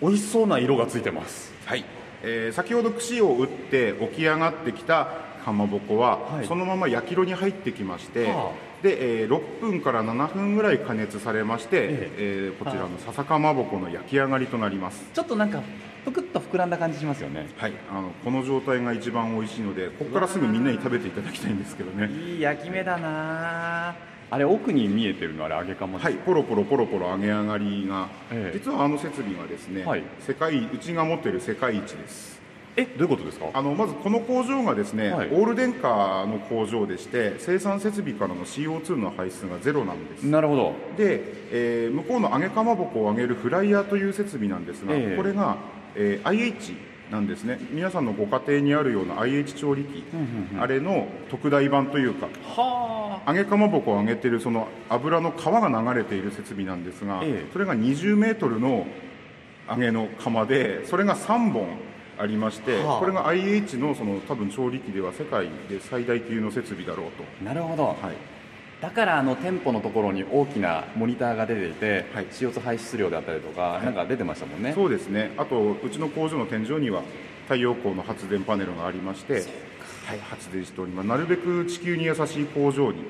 [0.00, 1.52] 美味しそうな色がついてます。
[1.66, 1.84] はい、
[2.22, 5.08] えー先ほど串を打って起き上がってきた
[5.44, 6.46] かまぼこは、はい。
[6.46, 12.10] そのまま焼き炉に入ってきまして、はで、えー6分から7分ぐらい加熱されまして、え。
[12.18, 15.04] えーこちらの笹かまぼこの焼き上がりとなります。
[15.12, 15.62] ちょっとなんか
[16.04, 17.48] ぷくっと膨らんだ感じしますよね。
[17.56, 22.10] はい、あのこの状態が一番美味しいのでここからすぐみんなに食べていただきたいんですけどね。
[22.12, 23.94] いい焼き目だな。
[24.30, 28.58] あれ奥に見えてるのあれ揚げかまですはい、ポロポロポロポロ揚げ上がりが、ええ。
[28.58, 30.02] 実はあの設備がですね、はい。
[30.20, 32.34] 世界うちが持っている世界一です。
[32.76, 33.50] えどういうことですか？
[33.54, 35.28] あのまずこの工場がですね、はい。
[35.28, 40.24] オール電化の工場でして生産設備からの CO2 の排出がゼロなんです。
[40.24, 40.74] なるほど。
[40.96, 41.20] で、
[41.52, 45.16] えー向こうの揚げかまぼこを揚げるフライヤーという設備なんですが、ええ。
[45.16, 45.58] これが、
[45.96, 46.74] えー IH
[47.10, 47.58] なんですね。
[47.70, 50.04] 皆さんのご家庭にあるような IH 調理器、
[50.58, 57.52] あれの特大版というかは揚げかまぼこを揚げてるその油の皮が流れている設備なんですが、ええ。
[57.52, 58.86] それが20メートルの
[59.68, 61.68] 揚げの釜でそれが3本
[62.18, 63.00] ありまして、はあ。
[63.00, 67.84] これが IH のその多分調理器では世界で最大級の設備だろうと、あなるほど。
[67.84, 67.96] はい、
[68.84, 72.26] だからあの店舗のところに大きなモニターが出ていて、はい。
[72.26, 73.84] CO2 排出量であったりとか、い。
[73.86, 74.74] なんか出てましたもんね。
[74.74, 75.32] そうですね。
[75.38, 77.02] あとうちの工場の天井には
[77.44, 81.06] 太陽光の発電パネルがありまして、はい、発電しております。
[81.06, 83.04] なるべく地球に優しい工場に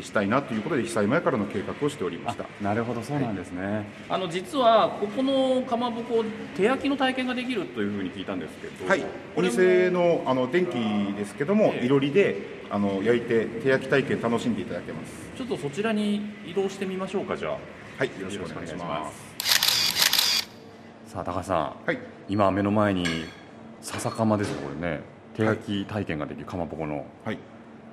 [0.00, 2.46] したいなということで被災前からの計画をしておりました。
[2.62, 6.24] なるほどそうなんですね、あの実はここのかまぼこ
[6.56, 9.04] 手焼きの体験ができるというふうに聞いたんですけどはい、
[9.36, 10.72] お店のあの電気
[11.14, 11.86] ですけども、ええ。
[11.86, 15.12] いろりであの焼いて手焼き体験楽しんでいただけます。
[15.36, 17.52] ちょっとそちらに移動してみましょうかじゃあ。
[17.98, 20.48] はい、よろしくお願いします。
[21.06, 21.58] さあ高橋さん。
[21.86, 23.04] はい、今目の前に
[23.80, 25.00] 笹かまですよこれね。
[25.34, 27.06] 手焼き体験ができるかまぼこの。
[27.24, 27.38] はい、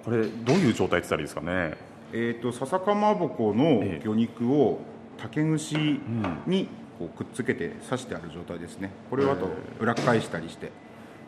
[0.05, 4.79] これどういう状態って言ったらいいですかねえっ、と笹かまぼこのええ魚肉を
[5.17, 6.01] 竹串ん
[6.47, 6.67] に
[6.97, 8.89] こうくっつけて刺してある状態ですね。
[9.09, 10.71] これをあと裏返したりして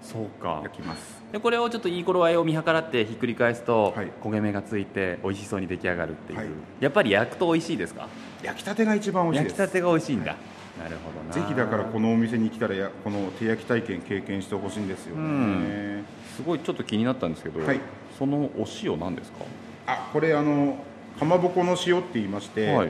[0.02, 0.62] そうか。
[0.64, 1.22] 焼きます。
[1.32, 4.12] でこれをちょっといい頃合いを見計らってひっくり返すと、はい。
[4.24, 6.48] 焦げ目がついて美味しそうに出来上がるっていう、はい。
[6.80, 8.08] やっぱり焼くと美味しいですか？
[8.44, 9.60] 焼きたてが一番美味しいです。
[9.60, 10.36] 焼きたてが美味しいんだ、
[10.82, 11.34] なるほどな。
[11.34, 15.22] ぜひだからこのお店に来たらやこの手焼き体験経験してほしいんですよね。
[15.22, 16.06] うん。
[16.36, 17.80] すごいちょっと気になったんですけど、はい。
[18.18, 19.46] そのお塩なんですか？
[19.86, 20.78] あ、これあの
[21.20, 22.90] かまぼこの塩って言いまして、はい。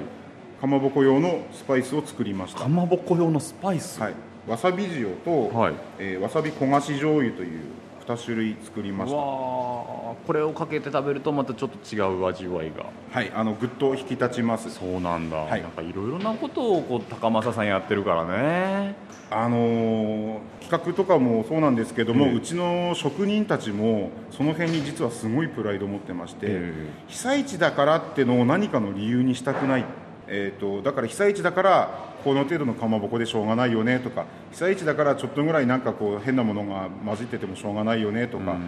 [0.59, 2.61] かまぼこ用のスパイスを作りました。
[2.61, 2.67] か。
[2.67, 4.13] まぼこ用のスパイス、はい、
[4.47, 5.73] わさび塩と、はい。
[5.99, 7.61] えーわさび焦がし醤油という
[8.05, 12.85] 2種類作りまうしたこれをかけて食べるとまたちょっと違う味わいが。
[13.11, 14.69] はいあのぐっと引き立ちます。
[14.69, 15.61] そうなんだ、はい。
[15.61, 18.95] なんかいろいろなことをこう高政さんやってるからね。
[19.29, 22.33] あのー企画とかもそうなんですけども、ええ。
[22.33, 29.85] うちの職人たちもその辺に実はすごいプライドを持ってまして、え被災地だからってのを何かの理由にしたくない、
[30.27, 38.61] えー、とだから被災地だからこの程度のかまぼこでしょうがないよねとか被災地だからちょっとぐらいなんかこう変なものが混じっててもしょうがないよねとか、うん。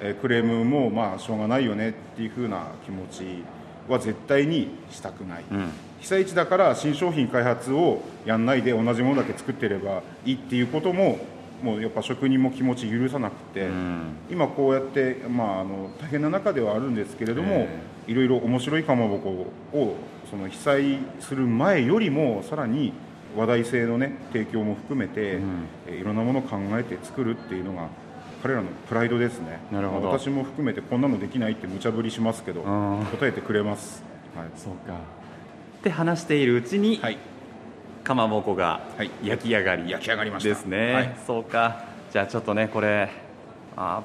[0.00, 3.42] えークレームもまあしょうがないよねっていう風な気持ち
[3.88, 5.70] は絶対にしたくない、うん。
[6.00, 11.18] 被災地だから新商品開発をやんないで同じものだけ作ってればいいっていうことも
[11.62, 14.02] もうやっぱ職人も気持ち許さなくて、うん。
[14.30, 19.96] 今こうやって、まあ、あの大変な中ではあるんですけれども、えいろいろ面白いかまぼこを
[20.30, 22.92] その被災する前よりもさらに
[23.36, 25.66] 話題性のね提供も含めて、うん。
[25.86, 27.88] えいろんなものを考えて作るっていうのが
[28.42, 29.60] 彼らのプライドですね。
[29.70, 30.08] なるほど。
[30.08, 34.02] 私も含めてこんなのできないって無茶ぶりしますけどん答えてくれます、
[34.36, 34.48] はい。
[34.56, 34.94] そうか。
[34.94, 37.18] って話しているうちに、はい。
[38.04, 39.10] かまぼこがはい。
[39.22, 40.48] 焼き上がり、焼き上がりました。
[40.48, 41.16] ですね、はい。
[41.26, 41.84] そうか。
[42.12, 43.10] じゃあちょっとねこれ
[43.76, 44.02] あー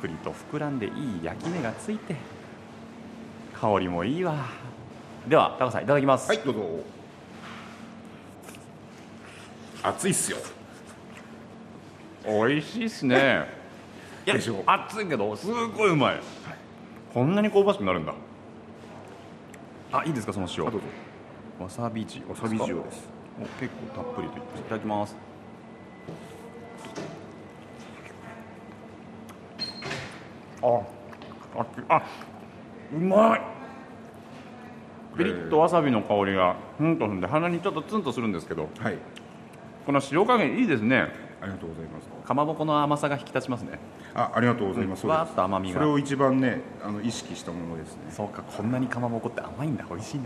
[0.00, 2.16] ぷっくりと膨らんでいい焼き目がついて
[3.54, 4.34] 香りもいいわ
[5.28, 6.60] では高さんいただきます、はいどうぞ。
[9.82, 10.38] 熱いっすよ。
[12.26, 13.46] 美味しいっすね。
[14.26, 14.60] いやでしょ。
[14.60, 16.20] う熱いけどすごいうまい、
[17.12, 18.14] こんなに香ばしくなるんだ。
[19.92, 20.66] あいいですかその塩。
[20.66, 20.86] あどうぞ。
[21.60, 23.08] わさび塩わさび塩です。
[23.40, 25.16] お結構たっぷりといっていただきます。
[30.62, 30.66] あ
[31.56, 32.02] ああ
[32.92, 33.53] うまい
[35.16, 38.98] ピリッとわさびの香りがふんとするんで鼻にちょっとツンとするんですけどはい。
[39.86, 41.08] この塩加減いいですね。
[41.42, 42.08] ありがとうございます。
[42.26, 43.78] かまぼこの甘さが引き立ちますね。
[44.14, 45.10] あありがとうございます、うん。
[45.10, 45.78] わーっと甘みが。
[45.78, 48.04] それを一番ねあの意識したものですね。
[48.10, 49.84] そうかこんなにかまぼこって甘いんだ。
[49.88, 50.24] 美味しいな。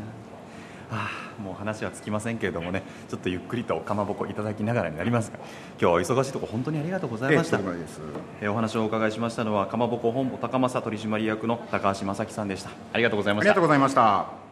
[0.91, 2.83] ああもう話はつきませんけれどもね。
[3.09, 7.59] ちょっとゆっくりとかまぼこいただきながらになりますが今日はお忙しいところ本当にありがとうございました。
[7.59, 7.63] え
[8.43, 12.71] えお話をお伺いしましたのはかまぼこ本舗高政取締役の高橋正樹さんでした。
[12.93, 13.51] ありがとうございました。
[13.51, 14.48] ありがとうございました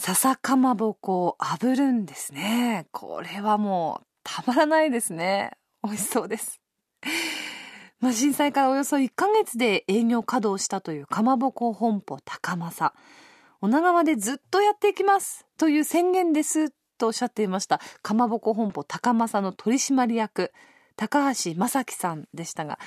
[0.00, 2.86] 笹かまぼこを炙るんですね。
[2.90, 5.50] これはもうたまらないですね。
[5.84, 6.58] 美味しそうです。
[8.00, 12.96] まあ震災からおよそ1ヶ月で営業稼働したというかまぼこ本舗高政。
[13.60, 15.44] 女川でずっとやっていきます。
[15.58, 17.78] という宣言ですとおっしゃっていました。
[18.00, 20.50] かまぼこ本舗高政の取締役
[20.96, 22.78] 高橋正樹さんでしたが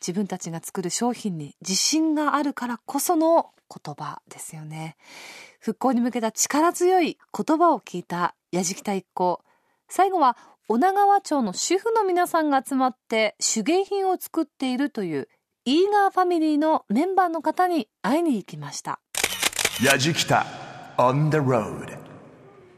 [0.00, 4.96] 自分たちが作る商品に自信があるからこその言葉ですよね。
[5.60, 9.42] 復興に向けた力強い言葉を聞いたやじきた一行。
[9.88, 10.36] 最後は
[10.68, 15.28] 女川町の主婦の皆さんが集まって手芸品を作っているという
[15.64, 19.00] イーガーファミリーのメンバーの方に会いに行きました。
[19.82, 20.46] やじきた
[20.96, 22.05] on the road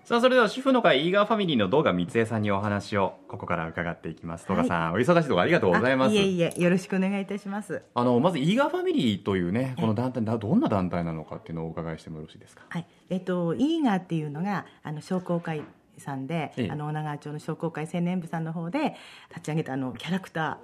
[0.08, 4.48] さあそれでは主婦の会イーガーファミリーの動画三江さんにお話をここから伺っていきます。
[4.48, 6.12] 動画さん、お忙しいところありがとうございます。
[6.12, 7.82] あいえいえよろしくお願いいたします。
[7.92, 12.62] あのまずイーガーファミリーというねこの団体だどんな団体なのかっていうのをお伺いしてもよろしいですか？
[12.70, 12.86] はい。
[13.10, 15.60] えっとイーガーっていうのがあの商工会
[15.98, 16.70] さんで、ええ。
[16.70, 18.96] あの女川町の商工会青年部さんの方で
[19.28, 20.56] 立ち上げたあのキャラクター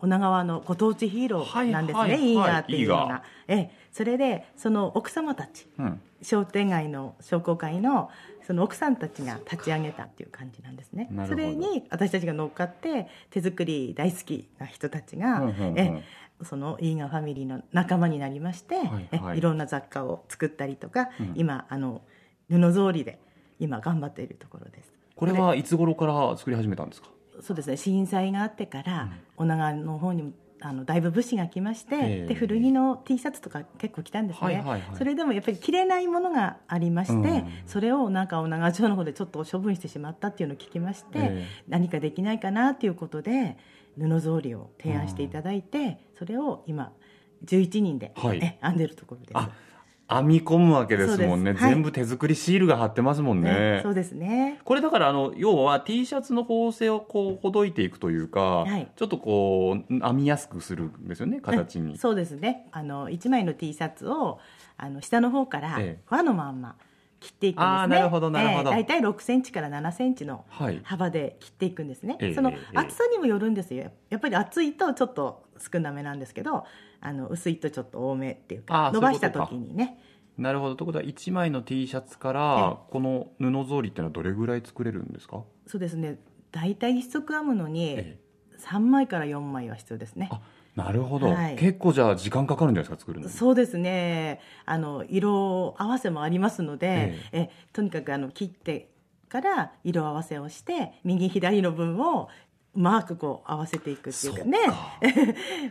[0.00, 2.20] 女川のご当地ヒーローなんですね、はいはい。
[2.20, 3.70] はいイーガーっていうのイーガがええ。
[3.90, 6.00] それでその奥様たちうん。
[6.22, 8.08] 商店街の商工会の
[8.46, 11.10] その奥さんたちが立ち上げたっていう感じなんですね。
[11.28, 15.78] それに私たちが乗っかって手作り大好きな人たちが、うんうんうん。
[15.78, 16.04] え
[16.42, 18.86] そのイーガーファミリーの仲間になりまして、はい
[19.18, 19.36] はい。
[19.36, 21.32] えいろんな雑貨を作ったりとか、うん。
[21.36, 22.02] 今あの
[22.48, 23.18] 布草履で
[23.58, 24.92] 今頑張っているところです。
[25.14, 27.08] これはいつ頃から作り始めたんですか？
[27.40, 27.76] そうですね。
[27.76, 30.32] 震災があってから、女川の方にも
[30.64, 32.26] あのだいぶ物資が来まして、ええ。
[32.26, 34.82] で古着の T シャツとか結構来たんですね、はいはいはい。
[34.96, 37.48] それでもやっぱり着れないものがありまして、うん。
[37.66, 43.56] それをなんか女川町の方でちょっと処分してしまったっていうのを聞きまして、え何かできないかなっていうことで
[43.98, 46.92] 布草履を提案していただいて、それを今
[47.44, 48.38] 11人で、はい。
[48.38, 49.30] え編んでるところです。
[49.34, 49.50] あ
[50.08, 51.52] 編み込むわけですもんね。
[51.52, 51.70] はい。
[51.70, 53.50] 全部手作りシールが貼ってますもんね。
[53.76, 54.60] ねそうですね。
[54.64, 58.90] これだからあの要は T シャツの縫製をこうほどいていくというか、はい。
[58.94, 62.68] ちょっとこう編みやすくするんですよね形に、そうですね。
[62.72, 64.38] あの1枚の T シャツを
[64.76, 66.04] あの下の方からええ。
[66.08, 66.76] 輪のまんま
[67.20, 67.66] 切っていくんですね。
[67.66, 68.70] あーなるほどなるほど。
[68.70, 70.80] 大体6センチから7センチのはい。
[70.82, 72.78] 幅で切っていくんですね、ええそのええ。
[72.78, 73.90] 厚さにもよるんですよ。
[74.10, 76.64] やっぱり厚いとちょっと少なめなんですけど
[77.02, 79.98] あの薄いとちょっと多めっていうか伸ばした時にね。
[80.38, 80.76] なるほど。
[80.76, 85.42] ということは1枚の T シャツからこの布草履っていうのはどれぐらい作れるんですか？
[85.66, 86.18] そうですね。
[86.52, 88.18] 大体一足編むのにえ
[88.58, 90.28] 3枚から4枚は必要ですね。
[90.32, 90.40] あ
[90.76, 91.56] なるほど、はい。
[91.56, 93.32] 結構じゃあ時間かかるんじゃないですか作るのに。
[93.32, 94.40] そうですね。
[94.64, 98.90] あの色合わせもありますので、えとにかくあの切って
[99.28, 102.28] から色合わせをして右左の分を
[102.74, 104.58] うまくこう合わせていくっていうかね。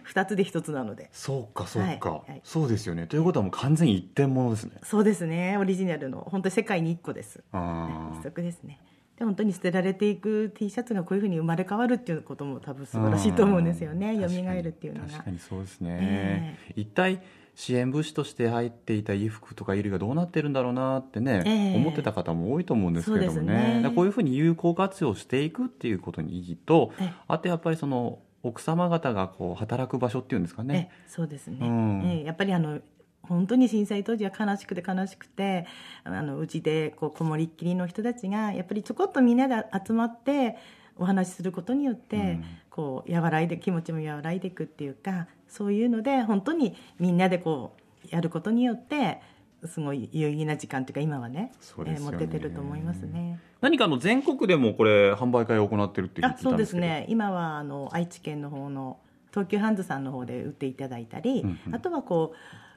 [0.06, 1.10] 2 つで1つなので。
[1.12, 2.42] そうかそうか、はいはい。
[2.44, 3.08] そうですよね。
[3.08, 4.78] ということはもう完全に一点物ですね。
[4.84, 5.58] そうですね。
[5.58, 7.44] オリジナルの本当に世界に1個です。
[7.52, 8.80] あ一足ですね。
[9.18, 14.16] で本当に捨てられていく T シャツがこういうふうに生まれ変わるっていうことも多分素晴らしいと思うんですよね。
[14.16, 15.08] 蘇るっていうのが。
[15.08, 16.74] 確かにそうですね、え。
[16.76, 17.22] 一体
[17.56, 21.76] 支援物資として入っていた衣服とか衣類がどうなってるんだろうなってね、ええ。
[21.76, 23.82] 思ってた方も多いと思うんですけれどもね。
[23.82, 23.92] ね。
[23.92, 27.14] こういうふうに有効活用していくっていうことに意義とええ。
[27.28, 30.92] あとやっぱりその奥様方がこう働く場所っていうんですかね。
[30.92, 32.02] えそうですね、うん。
[32.06, 32.80] ええやっぱりあの
[33.24, 35.68] 本当に震災当時は悲しくて悲しくて
[36.04, 40.58] あのうちでこうこもりっきりの人たちがやっぱりちょこっとみんなで集まって
[40.98, 49.22] お話しすることによって、うんこう和らいで気持ちも和らいでいくっていうかそういうので本当にみんなでこうやることによって
[49.66, 51.86] すごい有意義な時間というか今はねね。
[51.86, 53.40] ええ持ててると思いますね。
[53.60, 57.06] 何かあの全国でもこれ販売会を行ってるって聞いあそうですね。
[57.10, 58.98] 今はあの愛知県の方の
[59.30, 61.76] 東急ハンズさんの方で売っていただいたり、うんうん。
[61.76, 62.34] あとはこ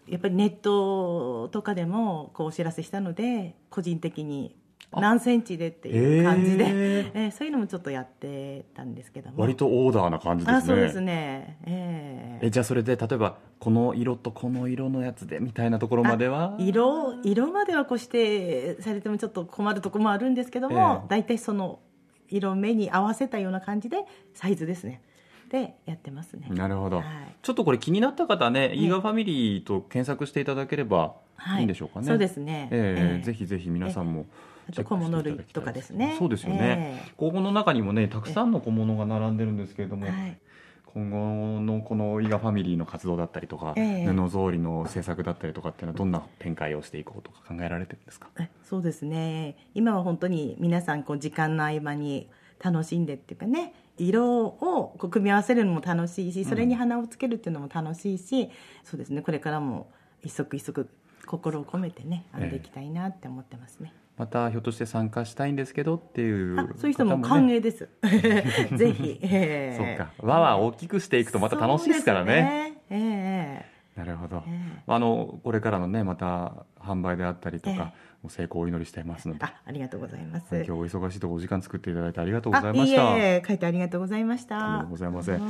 [0.09, 4.55] うやっぱりネットとかでもこうお知らせしたので個人的に
[5.01, 6.69] 何センチでっていう感じで、へ
[7.15, 9.37] えーそういうのもちょっとやってたんですけども。
[9.39, 10.59] 割とオーダーな感じですね。
[10.59, 11.59] あそうですね。
[11.67, 16.57] えええじゃあそれで例えばこの色とこの色のやつでみたいなところまでは？
[16.59, 21.09] 色色まではこうしてされてもちょっと困るところもあるんですけども、ええ。
[21.09, 21.81] 大体その
[22.29, 25.03] 色目に合わせたような感じでサイズですね。
[25.51, 26.49] でやってますね。
[26.51, 27.05] なるほど、はい。
[27.43, 32.07] ちょっとこれ気になった方ね、えイーガーファミリーと検索していただければはいいいんでしょうかね。
[32.07, 32.69] そうですね。
[32.73, 33.23] ええええ。
[33.25, 34.27] ぜひぜひ皆さんも
[34.69, 36.17] あと小物類とかですね。
[36.19, 37.03] そうですよね。
[37.07, 40.39] えここの中にもね、たくさんの小物が並んでるんですけれども、えはい。
[40.87, 48.29] 今後のこのイーガーファミリーの活動だったりとか、ええ布草履の制作だったりとかっていうのはどんな展開をしていこうとか考えられてるんですか？
[48.39, 52.29] えそうですね今は本当に皆さんこう時間の合間に
[52.63, 58.51] 楽しんでっていうかね色をこう組み合わせるのも楽しいしそれに花をつけるっていうのも楽しいし、
[58.85, 59.91] そうですねこれからも
[60.23, 60.89] 一足一足
[61.27, 67.89] 心を込めてね編んでいきたいなって思ってますね、またひょっとして参加したいんですけどっていうあそういう人も歓迎です。
[68.77, 72.79] ぜひ、えそうえか輪は大きくしていくとまた楽しいですからね。
[72.91, 73.71] ね。
[73.97, 74.83] えなるほど、ええ。
[74.87, 79.45] あのこれからのねまた販売であったりとか、えもう成功をお祈りしていますので。
[79.45, 80.55] あありがとうございます。
[80.55, 83.17] 今日お忙しいところお時間作っていただいてありがとうございました。
[83.19, 84.57] え書いてありがとうございました。
[84.57, 85.41] ありがとうございませ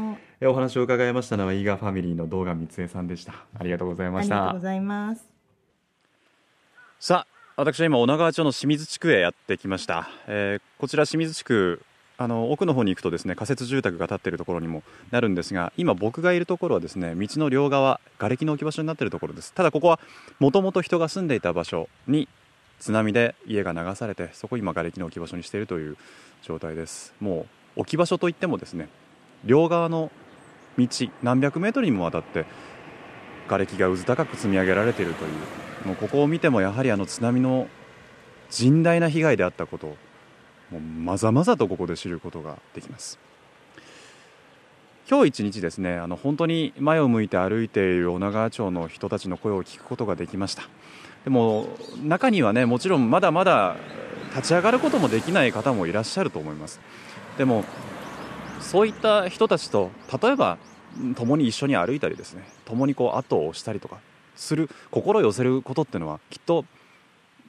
[0.47, 3.35] お話を伺いましたのはイーガーファミリーの動画三江さんでした。
[3.59, 4.37] ありがとうございました。
[4.37, 5.29] ありがとうございます。
[6.99, 11.81] さあ私は今女川町の清水地区へやってきました、えーこちら清水地区
[12.19, 14.83] あの奥の方に行くとですね仮設住宅が建っているところにも
[15.13, 19.53] なるんですが今僕がいるところはですね道の両側瓦礫の置き場所になっているところです。
[19.53, 20.01] ただここは
[20.41, 22.29] もともと人が住んでいた場所に
[22.81, 25.97] 津波で家が流されてそこを今瓦礫の置き場所にしているという
[26.43, 27.15] 状態です。
[27.21, 27.47] も
[27.77, 28.89] う置き場所といってもですね
[29.45, 30.11] 両側の
[30.77, 30.89] 道
[31.23, 32.47] 何百メートルにもわたって
[33.47, 35.31] 瓦礫がうず高く積み上げられているという
[35.85, 37.68] もうここを見てもやはりあの津波の
[38.51, 39.97] 甚大な被害であったことを
[40.70, 43.18] もうまざまざとここで知ることができます。
[45.09, 50.62] 今日一日ですねあの本当に前を向いて歩いている女川町の人たちの声を聞くことができました。
[51.24, 51.68] でも
[52.03, 53.76] 中にはねもちろんまだまだ
[54.35, 56.80] 立ち上がることもできない方もいらっしゃると思います。
[57.37, 57.64] でも
[58.61, 59.91] そういった人たちと
[60.22, 60.57] 例えば
[61.16, 63.99] 共に一緒に歩いたりですね共にこう後を押したりとか
[64.37, 66.64] する心を寄せることっていうのはきっと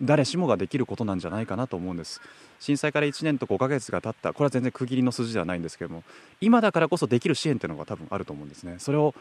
[0.01, 2.21] 誰しもができることなんじゃないかなと思うんです。
[2.59, 4.33] 震災から1年と5ヶ月が経った。
[4.33, 6.03] これは全然区切りの数字ではないんですけども
[6.41, 8.75] 今だからこそできる支援っていうのが多分あると思うんですね。
[8.79, 9.13] それを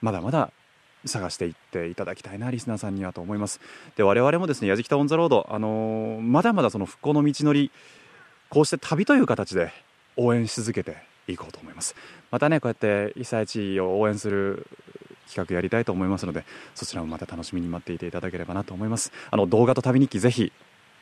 [0.00, 0.52] まだまだ
[1.04, 3.60] 探していっていただきたいなリスナーさんにはと思います。
[3.96, 7.70] で我々もですね矢敷北オンザロードあのーまだまだその復興の道のり
[8.48, 9.72] こうして旅という形で
[10.16, 10.96] 応援し続けて
[11.26, 11.94] いこうと思います。
[12.30, 14.66] またねこうやって被災地を応援する
[15.32, 19.12] 企画やりたいと思いますのでそちらもまた楽しみに待っていていただければなと思います。
[19.30, 20.52] あの動画と旅日記ぜひ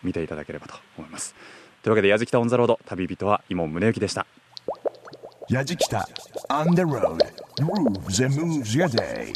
[0.02, 1.34] 見ていただければと思います。
[1.82, 4.26] というわけで矢敷北オンザロード旅人は伊門宗行でした。
[5.50, 6.04] Yajikita
[6.48, 7.18] on the road.
[7.58, 9.32] Grooves and moves your day.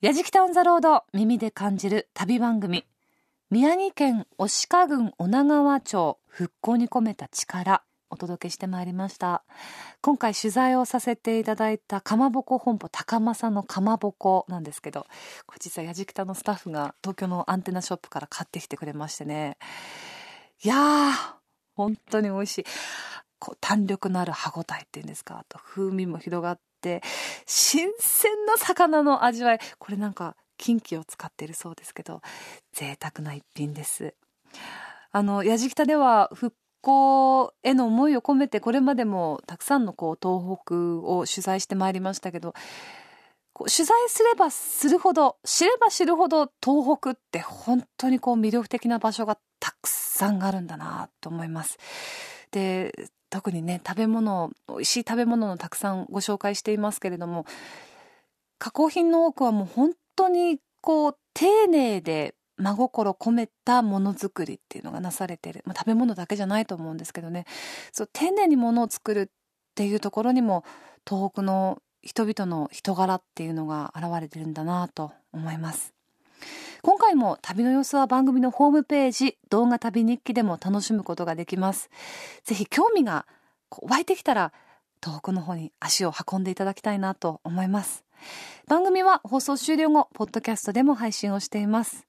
[0.00, 2.84] やじきたオンザロード耳で感じる旅番組。
[3.50, 9.42] 宮城県押鹿郡女川町復興に込めた力お届けしてまいりました。
[10.00, 15.06] 今回取材をさせていただいたかまぼこ本舗高政のかまぼこなんですけど
[15.46, 19.58] これ実はやじきたのスタッフが東京のアンテナショップから買ってきてくれましてね。
[20.62, 21.10] いやー
[21.74, 22.64] 本当に美味しい。
[23.38, 25.38] こう弾力のある歯ごたえっていうんですか？
[25.38, 27.02] あと風味も広がって
[27.46, 29.60] 新鮮な魚の味わい。
[29.78, 32.20] これなんか近畿を使っているそうですけど
[32.72, 34.14] 贅沢な一品です。
[35.12, 36.56] あのやじきたでは復
[36.88, 40.74] 興への思いを込めてこれまでもたくさんのこう東北
[41.06, 42.54] を取材してまいりましたけど
[43.52, 51.76] こう取材すればするほど知れば知るほど東北って本当にこう魅力的な場所がたくさんあるんだなと思います。
[52.52, 57.44] で特にね食べ物美味しい食べ物のたくさんご紹介していますけれども
[58.58, 67.46] 加工品の多くはもう本当にこう丁寧で真心込めたものづくりっていうのがなされてる、まあ、食べ物だけじゃないと思うんですけどね。
[67.92, 69.28] そう丁寧にものを作るっ
[69.74, 70.64] ていうところにも
[71.08, 75.94] 東北の人々の人柄っていうのが現れてるんだなと思います。
[76.82, 81.90] 今回も旅の様子は番組のホームページ動画旅日記でも楽しむことができます。
[82.44, 83.26] ぜひ興味が
[83.82, 84.52] 湧いてきたら
[85.02, 88.04] 東北の方に足を運んでいただきたいなと思います。
[88.66, 92.07] 番組は放送終了後ポッドキャストでも配信をしています。